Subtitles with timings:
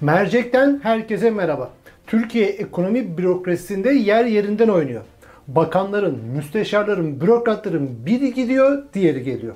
[0.00, 1.70] Mercek'ten herkese merhaba.
[2.06, 5.02] Türkiye ekonomi bürokrasisinde yer yerinden oynuyor.
[5.48, 9.54] Bakanların, müsteşarların, bürokratların biri gidiyor, diğeri geliyor.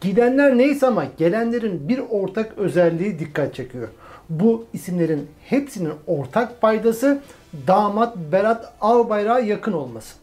[0.00, 3.88] Gidenler neyse ama gelenlerin bir ortak özelliği dikkat çekiyor.
[4.30, 7.20] Bu isimlerin hepsinin ortak paydası
[7.66, 10.14] damat Berat Albayrak'a yakın olması.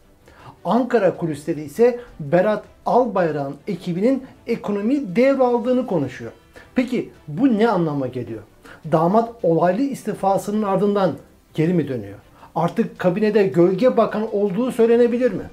[0.64, 6.32] Ankara kulisleri ise Berat Albayrak'ın ekibinin ekonomi devraldığını konuşuyor.
[6.74, 8.42] Peki bu ne anlama geliyor?
[8.92, 11.12] Damat olaylı istifasının ardından
[11.54, 12.18] geri mi dönüyor?
[12.54, 15.44] Artık kabinede gölge bakan olduğu söylenebilir mi?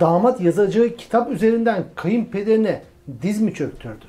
[0.00, 2.82] Damat yazacağı kitap üzerinden kayınpederine
[3.22, 4.04] diz mi çöktürdü?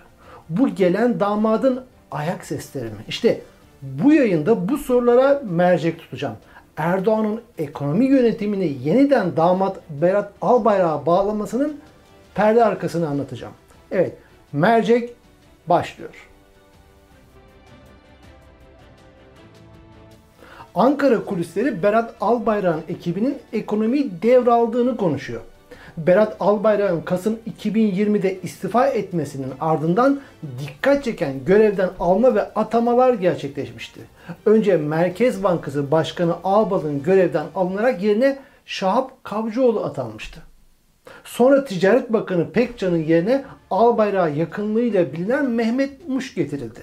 [0.49, 3.05] Bu gelen damadın ayak sesleri mi?
[3.07, 3.41] İşte
[3.81, 6.35] bu yayında bu sorulara mercek tutacağım.
[6.77, 11.79] Erdoğan'ın ekonomi yönetimini yeniden damat Berat Albayrak'a bağlamasının
[12.35, 13.53] perde arkasını anlatacağım.
[13.91, 14.17] Evet,
[14.53, 15.13] mercek
[15.67, 16.29] başlıyor.
[20.75, 25.41] Ankara kulisleri Berat Albayrak'ın ekibinin ekonomiyi devraldığını konuşuyor.
[25.97, 30.19] Berat Albayrak'ın Kasım 2020'de istifa etmesinin ardından
[30.59, 33.99] dikkat çeken görevden alma ve atamalar gerçekleşmişti.
[34.45, 40.39] Önce Merkez Bankası Başkanı Ağbal'ın görevden alınarak yerine Şahap Kavcıoğlu atanmıştı.
[41.23, 46.79] Sonra Ticaret Bakanı Pekcan'ın yerine Albayrak'a yakınlığıyla bilinen Mehmet Muş getirildi.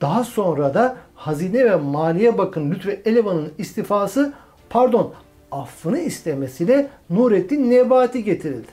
[0.00, 4.32] Daha sonra da Hazine ve Maliye Bakanı Lütfü Elevan'ın istifası
[4.70, 5.12] pardon
[5.52, 8.68] affını istemesiyle Nurettin Nebati getirildi.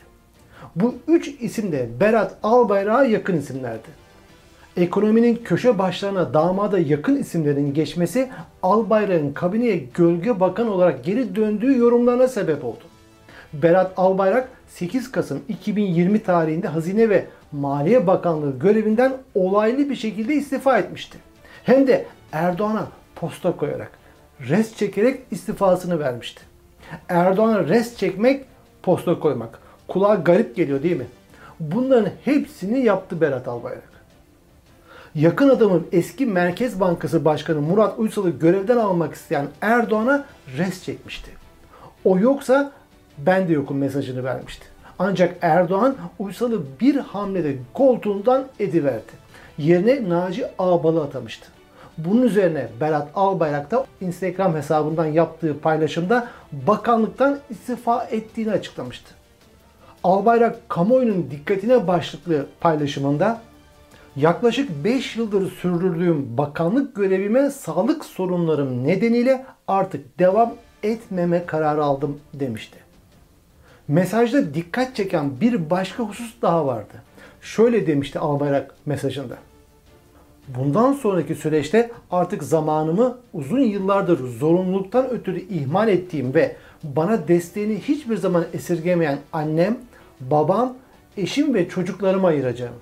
[0.75, 4.01] Bu üç isim de Berat Albayrak'a yakın isimlerdi.
[4.77, 8.29] Ekonominin köşe başlarına damada yakın isimlerin geçmesi
[8.63, 12.83] Albayrak'ın kabineye gölge bakan olarak geri döndüğü yorumlarına sebep oldu.
[13.53, 20.77] Berat Albayrak 8 Kasım 2020 tarihinde Hazine ve Maliye Bakanlığı görevinden olaylı bir şekilde istifa
[20.77, 21.17] etmişti.
[21.63, 23.91] Hem de Erdoğan'a posta koyarak,
[24.49, 26.41] res çekerek istifasını vermişti.
[27.09, 28.45] Erdoğan'a res çekmek,
[28.83, 29.59] posta koymak.
[29.87, 31.07] Kulağa garip geliyor değil mi?
[31.59, 33.91] Bunların hepsini yaptı Berat Albayrak.
[35.15, 40.25] Yakın adamın eski Merkez Bankası Başkanı Murat Uysal'ı görevden almak isteyen Erdoğan'a
[40.57, 41.31] res çekmişti.
[42.03, 42.71] O yoksa
[43.17, 44.65] ben de yokum mesajını vermişti.
[44.99, 49.11] Ancak Erdoğan Uysal'ı bir hamlede koltuğundan ediverdi.
[49.57, 51.47] Yerine Naci Ağbal'ı atamıştı.
[52.05, 59.13] Bunun üzerine Berat Albayrak da Instagram hesabından yaptığı paylaşımda bakanlıktan istifa ettiğini açıklamıştı.
[60.03, 63.41] Albayrak kamuoyunun dikkatine başlıklı paylaşımında
[64.15, 72.77] yaklaşık 5 yıldır sürdürdüğüm bakanlık görevime sağlık sorunlarım nedeniyle artık devam etmeme kararı aldım demişti.
[73.87, 76.93] Mesajda dikkat çeken bir başka husus daha vardı.
[77.41, 79.35] Şöyle demişti Albayrak mesajında.
[80.47, 88.17] Bundan sonraki süreçte artık zamanımı uzun yıllardır zorunluluktan ötürü ihmal ettiğim ve bana desteğini hiçbir
[88.17, 89.77] zaman esirgemeyen annem,
[90.21, 90.73] babam,
[91.17, 92.75] eşim ve çocuklarıma ayıracağım.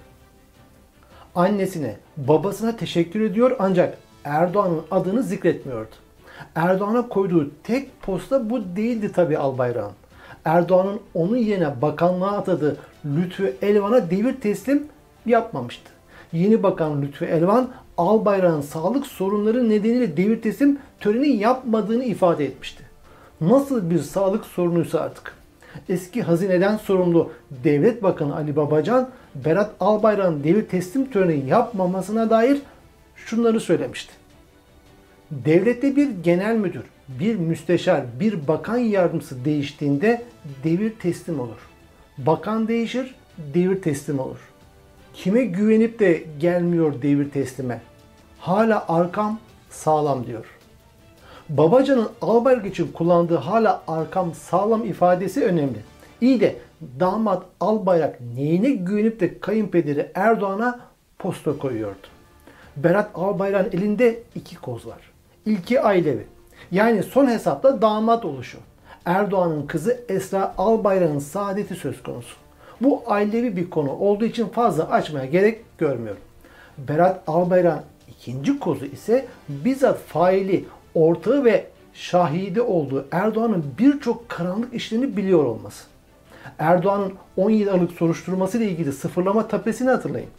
[1.36, 5.96] Annesine, babasına teşekkür ediyor ancak Erdoğan'ın adını zikretmiyordu.
[6.56, 9.92] Erdoğan'a koyduğu tek posta bu değildi tabi Albayrak'ın.
[10.46, 14.88] Erdoğan'ın onun yerine bakanlığa atadığı Lütfü Elvan'a devir teslim
[15.26, 15.99] yapmamıştı.
[16.34, 22.84] Yeni Bakan Lütfü Elvan Albayrak'ın sağlık sorunları nedeniyle devir teslim töreni yapmadığını ifade etmişti.
[23.42, 25.36] Nasıl bir sağlık sorunuysa artık.
[25.90, 27.32] Eski hazineden sorumlu
[27.64, 32.62] Devlet Bakanı Ali Babacan, Berat Albayrak'ın devir teslim töreni yapmamasına dair
[33.16, 34.14] şunları söylemişti.
[35.32, 40.24] Devlette bir genel müdür, bir müsteşar, bir bakan yardımcısı değiştiğinde
[40.64, 41.70] devir teslim olur.
[42.18, 43.16] Bakan değişir,
[43.54, 44.49] devir teslim olur.
[45.14, 47.82] Kime güvenip de gelmiyor devir teslime?
[48.40, 49.40] Hala arkam
[49.70, 50.46] sağlam diyor.
[51.50, 55.80] Babacan'ın Albayrak için kullandığı hala arkam sağlam ifadesi önemli.
[56.22, 56.56] İyi de
[57.00, 60.80] damat Albayrak neyine güvenip de kayınpederi Erdoğan'a
[61.20, 62.08] posta koyuyordu.
[62.78, 65.12] Berat Albayrak'ın elinde iki koz var.
[65.46, 66.28] İlki ailevi.
[66.72, 68.58] Yani son hesapta damat oluşu.
[69.06, 72.36] Erdoğan'ın kızı Esra Albayrak'ın saadeti söz konusu.
[72.82, 76.22] Bu ailevi bir konu olduğu için fazla açmaya gerek görmüyorum.
[76.78, 80.66] Berat Albayrak'ın ikinci kozu ise bizzat faili,
[80.96, 85.86] ortağı ve şahidi olduğu Erdoğan'ın birçok karanlık işlerini biliyor olması.
[86.60, 90.30] Erdoğan'ın 17 Aralık soruşturması ile ilgili sıfırlama tapesini hatırlayın.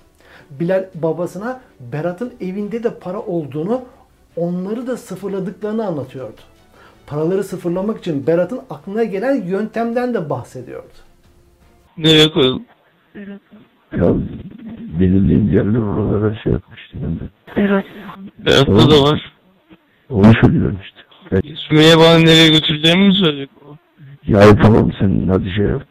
[0.50, 3.82] Bilal babasına Berat'ın evinde de para olduğunu,
[4.37, 6.40] onları da sıfırladıklarını anlatıyordu.
[7.06, 11.10] Paraları sıfırlamak için Berat'ın aklına gelen yöntemden de bahsediyordu.
[12.00, 12.64] Nereye koyalım?
[13.93, 14.14] Ya
[15.00, 17.31] belirleyeyim yerler oralara şey yapmıştım ben de.
[17.56, 17.87] Evet.
[18.38, 19.32] Beyazda da var.
[20.08, 21.00] Onu söylüyorum işte.
[21.32, 23.76] Ben, Sümeyye bana nereye götüreceğimi mi söyleyecek o?
[24.26, 25.82] ya yapamam sen hadi şey yap.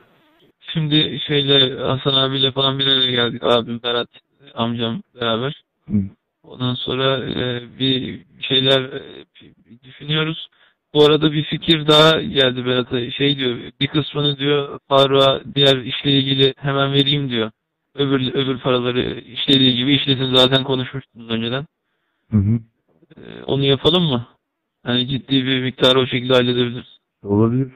[0.74, 3.44] Şimdi şeyle Hasan abiyle falan bir araya geldik.
[3.44, 4.10] Abim Berat
[4.56, 5.64] amcam beraber.
[5.90, 5.98] Hı.
[6.44, 9.26] Ondan sonra e, bir şeyler e,
[9.84, 10.48] düşünüyoruz.
[10.94, 13.12] Bu arada bir fikir daha geldi Berat'a.
[13.12, 17.52] Şey diyor, bir kısmını diyor Faruk'a diğer işle ilgili hemen vereyim diyor.
[17.96, 21.66] Öbür öbür paraları işlediği gibi işlesin zaten konuşmuştunuz önceden.
[22.32, 22.60] Hı hı.
[23.18, 24.28] E, onu yapalım mı?
[24.88, 27.00] Yani ciddi bir miktarı o şekilde halledebiliriz.
[27.24, 27.72] Olabilir.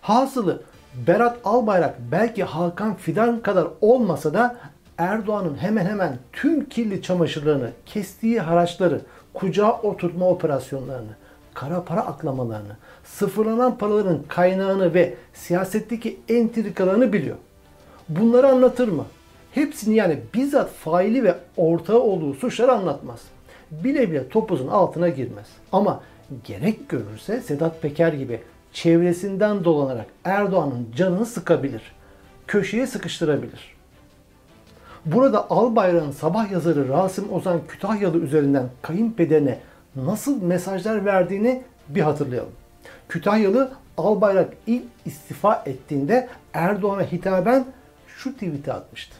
[0.00, 0.62] Hasılı
[1.06, 4.60] Berat Albayrak belki Hakan Fidan kadar olmasa da
[4.98, 9.00] Erdoğan'ın hemen hemen tüm kirli çamaşırlarını, kestiği haraçları,
[9.34, 11.16] kucağa oturtma operasyonlarını,
[11.54, 17.36] kara para aklamalarını, sıfırlanan paraların kaynağını ve siyasetteki entrikalarını biliyor.
[18.08, 19.04] Bunları anlatır mı?
[19.52, 23.20] Hepsini yani bizzat faili ve ortağı olduğu suçları anlatmaz.
[23.70, 25.46] Bile bile topuzun altına girmez.
[25.72, 26.00] Ama
[26.44, 28.40] gerek görürse Sedat Peker gibi
[28.72, 31.82] çevresinden dolanarak Erdoğan'ın canını sıkabilir.
[32.46, 33.74] Köşeye sıkıştırabilir.
[35.06, 39.58] Burada Albayrak'ın sabah yazarı Rasim Ozan Kütahyalı üzerinden kayınpederine
[39.96, 42.52] nasıl mesajlar verdiğini bir hatırlayalım.
[43.08, 47.64] Kütahyalı Albayrak ilk istifa ettiğinde Erdoğan'a hitaben
[48.06, 49.16] şu tweet'i atmıştı.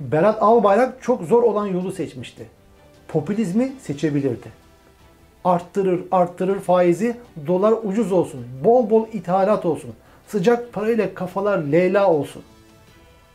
[0.00, 2.46] Berat Albayrak çok zor olan yolu seçmişti.
[3.08, 4.64] Popülizmi seçebilirdi.
[5.44, 7.16] Arttırır, arttırır faizi,
[7.46, 9.90] dolar ucuz olsun, bol bol ithalat olsun,
[10.26, 12.42] sıcak parayla kafalar Leyla olsun.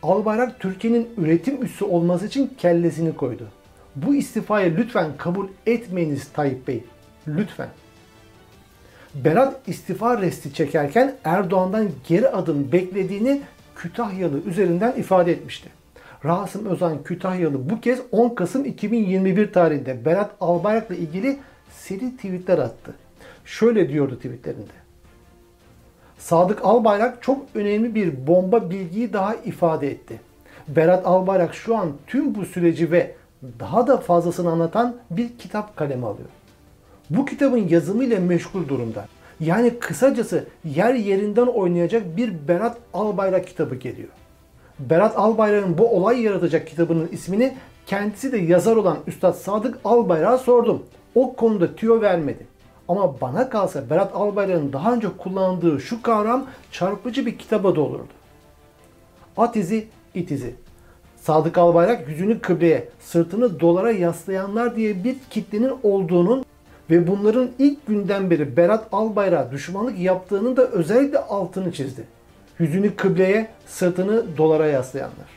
[0.03, 3.47] Albayrak Türkiye'nin üretim üssü olması için kellesini koydu.
[4.05, 6.83] Bu istifayı lütfen kabul etmeyiniz Tayyip Bey.
[7.27, 7.69] Lütfen.
[9.15, 13.41] Berat istifa resti çekerken Erdoğan'dan geri adım beklediğini
[13.75, 15.69] Kütahyalı üzerinden ifade etmişti.
[16.25, 21.37] Rasim Özan Kütahyalı bu kez 10 Kasım 2021 tarihinde Berat Albayrak'la ilgili
[21.71, 22.95] seri tweetler attı.
[23.45, 24.79] Şöyle diyordu tweetlerinde.
[26.17, 30.19] Sadık Albayrak çok önemli bir bomba bilgiyi daha ifade etti.
[30.67, 33.18] Berat Albayrak şu an tüm bu süreci ve
[33.59, 36.29] daha da fazlasını anlatan bir kitap kaleme alıyor.
[37.09, 39.05] Bu kitabın yazımıyla meşgul durumda.
[39.39, 44.09] Yani kısacası yer yerinden oynayacak bir Berat Albayrak kitabı geliyor.
[44.79, 50.83] Berat Albayrak'ın bu olay yaratacak kitabının ismini kendisi de yazar olan Üstad Sadık Albayrak'a sordum.
[51.15, 52.47] O konuda tüyo vermedi.
[52.87, 58.07] Ama bana kalsa Berat Albayrak'ın daha önce kullandığı şu kavram çarpıcı bir kitaba da olurdu.
[59.37, 60.55] At izi, it izi.
[61.21, 66.45] Sadık Albayrak yüzünü kıbleye, sırtını dolara yaslayanlar diye bir kitlenin olduğunun
[66.89, 72.03] ve bunların ilk günden beri Berat Albayrak'a düşmanlık yaptığının da özellikle altını çizdi.
[72.59, 75.27] Yüzünü kıbleye, sırtını dolara yaslayanlar.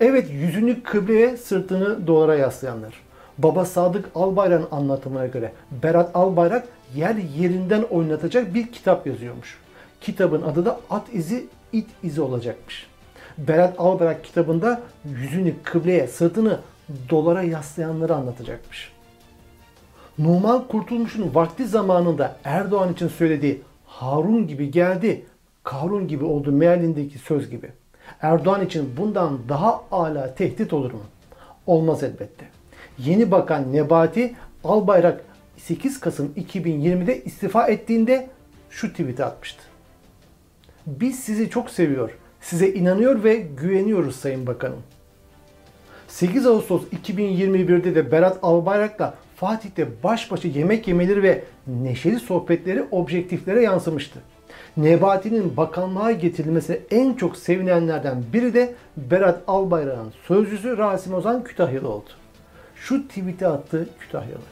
[0.00, 2.94] Evet yüzünü kıbleye, sırtını dolara yaslayanlar.
[3.38, 5.52] Baba Sadık Albayrak'ın anlatımına göre
[5.82, 9.58] Berat Albayrak yer yerinden oynatacak bir kitap yazıyormuş.
[10.00, 12.93] Kitabın adı da At izi, it izi olacakmış.
[13.38, 16.60] Berat Albayrak kitabında yüzünü kıbleye, sırtını
[17.10, 18.92] dolara yaslayanları anlatacakmış.
[20.18, 25.26] Numan Kurtulmuş'un vakti zamanında Erdoğan için söylediği Harun gibi geldi,
[25.64, 27.72] Karun gibi oldu mealindeki söz gibi.
[28.22, 31.02] Erdoğan için bundan daha ala tehdit olur mu?
[31.66, 32.46] Olmaz elbette.
[32.98, 34.34] Yeni Bakan Nebati
[34.64, 35.24] Albayrak
[35.56, 38.28] 8 Kasım 2020'de istifa ettiğinde
[38.70, 39.62] şu tweet'i atmıştı.
[40.86, 44.82] Biz sizi çok seviyor, size inanıyor ve güveniyoruz Sayın Bakanım.
[46.08, 53.62] 8 Ağustos 2021'de de Berat Albayrak'la Fatih'te baş başa yemek yemeleri ve neşeli sohbetleri objektiflere
[53.62, 54.18] yansımıştı.
[54.76, 62.10] Nebati'nin bakanlığa getirilmesi en çok sevinenlerden biri de Berat Albayrak'ın sözcüsü Rasim Ozan Kütahyalı oldu.
[62.76, 64.44] Şu tweet'i attı Kütahyalı.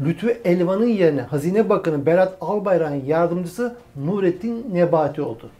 [0.00, 5.50] Lütfü Elvan'ın yerine Hazine Bakanı Berat Albayrak'ın yardımcısı Nurettin Nebati oldu.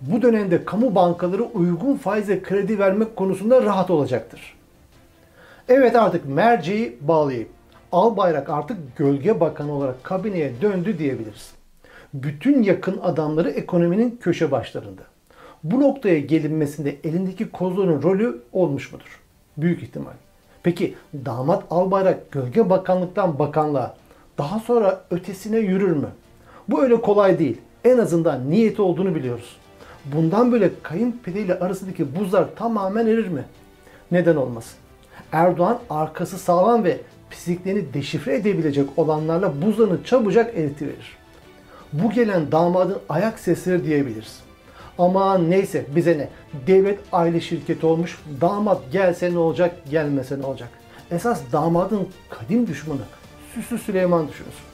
[0.00, 4.54] Bu dönemde kamu bankaları uygun faize kredi vermek konusunda rahat olacaktır.
[5.68, 7.48] Evet artık merceği bağlayıp
[7.92, 11.52] Albayrak artık gölge bakanı olarak kabineye döndü diyebiliriz.
[12.14, 15.02] Bütün yakın adamları ekonominin köşe başlarında.
[15.64, 19.20] Bu noktaya gelinmesinde elindeki kozların rolü olmuş mudur?
[19.56, 20.12] Büyük ihtimal.
[20.62, 23.96] Peki damat Albayrak gölge bakanlıktan bakanlığa
[24.38, 26.08] daha sonra ötesine yürür mü?
[26.68, 27.60] Bu öyle kolay değil.
[27.84, 29.56] En azından niyeti olduğunu biliyoruz.
[30.14, 33.44] Bundan böyle kayınpeder ile arasındaki buzlar tamamen erir mi?
[34.10, 34.78] Neden olmasın?
[35.32, 37.00] Erdoğan arkası sağlam ve
[37.30, 41.16] pisliklerini deşifre edebilecek olanlarla buzlarını çabucak eritiverir.
[41.92, 44.40] Bu gelen damadın ayak sesleri diyebiliriz.
[44.98, 46.28] Ama neyse bize ne?
[46.66, 48.18] Devlet aile şirketi olmuş.
[48.40, 50.68] Damat gelse ne olacak, gelmese ne olacak?
[51.10, 53.00] Esas damadın kadim düşmanı
[53.54, 54.67] Süslü Süleyman düşünsün.